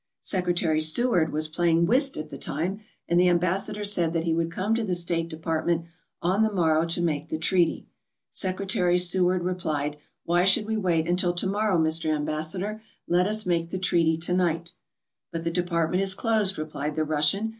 [0.23, 4.49] Secretary Seward was playing whist at the time and the Ambassador said that he would
[4.51, 5.85] come to the State Department
[6.23, 7.85] on the morrow to make the treaty.
[8.33, 12.25] Secre tary Seward replied: "Why should we wait until to 39 ALASKA OUR NORTHERN WONDERLAND
[12.25, 12.39] morrow, Mr.
[12.73, 12.81] Ambassador?
[13.07, 14.71] Let us make the treaty to night/'
[15.31, 17.49] "But the department is closed/' replied the Russian.